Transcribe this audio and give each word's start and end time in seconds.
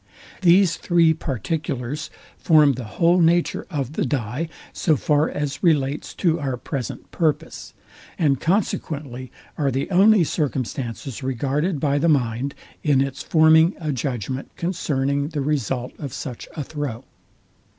These 0.41 0.77
three 0.77 1.13
particulars 1.13 2.09
form 2.35 2.73
the 2.73 2.85
whole 2.97 3.21
nature 3.21 3.67
of 3.69 3.93
the 3.93 4.03
dye, 4.03 4.49
so 4.73 4.95
far 4.95 5.29
as 5.29 5.61
relates 5.61 6.15
to 6.15 6.39
our 6.39 6.57
present 6.57 7.11
purpose; 7.11 7.75
and 8.17 8.39
consequently 8.41 9.31
are 9.59 9.69
the 9.69 9.91
only 9.91 10.23
circumstances 10.23 11.21
regarded 11.21 11.79
by 11.79 11.99
the 11.99 12.09
mind 12.09 12.55
in 12.81 12.99
its 12.99 13.21
forming 13.21 13.75
a 13.79 13.91
judgment 13.91 14.49
concerning 14.55 15.27
the 15.27 15.41
result 15.41 15.93
of 15.99 16.13
such 16.13 16.47
a 16.57 16.63
throw. 16.63 17.03